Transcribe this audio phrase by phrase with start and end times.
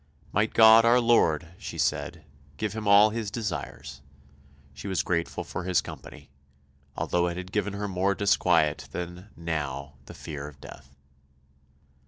[0.31, 2.25] Might God our Lord, she said,
[2.57, 4.01] give him all his desires;
[4.73, 6.31] she was grateful for his company,
[6.97, 10.95] although it had given her more disquiet than, now, the fear of death.